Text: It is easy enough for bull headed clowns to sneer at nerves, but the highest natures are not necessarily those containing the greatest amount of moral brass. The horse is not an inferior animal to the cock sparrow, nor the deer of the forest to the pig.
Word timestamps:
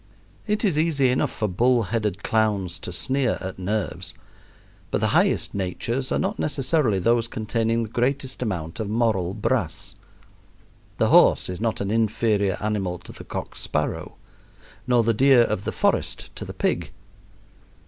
It 0.47 0.65
is 0.65 0.79
easy 0.79 1.09
enough 1.09 1.29
for 1.31 1.47
bull 1.47 1.83
headed 1.83 2.23
clowns 2.23 2.79
to 2.79 2.91
sneer 2.91 3.37
at 3.39 3.59
nerves, 3.59 4.15
but 4.89 4.99
the 4.99 5.09
highest 5.13 5.53
natures 5.53 6.11
are 6.11 6.17
not 6.17 6.39
necessarily 6.39 6.97
those 6.97 7.27
containing 7.27 7.83
the 7.83 7.89
greatest 7.89 8.41
amount 8.41 8.79
of 8.79 8.89
moral 8.89 9.35
brass. 9.35 9.93
The 10.97 11.09
horse 11.09 11.49
is 11.49 11.61
not 11.61 11.81
an 11.81 11.91
inferior 11.91 12.57
animal 12.59 12.97
to 12.97 13.11
the 13.11 13.23
cock 13.23 13.55
sparrow, 13.55 14.15
nor 14.87 15.03
the 15.03 15.13
deer 15.13 15.41
of 15.41 15.65
the 15.65 15.71
forest 15.71 16.35
to 16.35 16.45
the 16.45 16.53
pig. 16.55 16.89